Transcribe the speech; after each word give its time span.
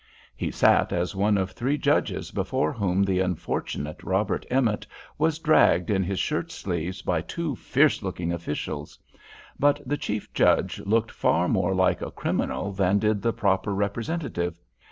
He 0.35 0.49
sat 0.49 0.91
as 0.91 1.13
one 1.15 1.37
of 1.37 1.51
three 1.51 1.77
judges 1.77 2.31
before 2.31 2.73
whom 2.73 3.03
the 3.03 3.19
unfortunate 3.19 4.01
Robert 4.01 4.47
Emmet 4.49 4.87
was 5.19 5.37
dragged 5.37 5.91
in 5.91 6.01
his 6.01 6.19
shirt 6.19 6.51
sleeves, 6.51 7.03
by 7.03 7.21
two 7.21 7.55
fierce 7.55 8.01
looking 8.01 8.33
officials; 8.33 8.97
but 9.59 9.79
the 9.85 9.97
chief 9.97 10.33
judge 10.33 10.79
looked 10.87 11.11
far 11.11 11.47
more 11.47 11.75
like 11.75 12.01
a 12.01 12.09
criminal 12.09 12.71
than 12.71 12.97
did 12.97 13.21
the 13.21 13.31
proper 13.31 13.75
representative. 13.75 14.59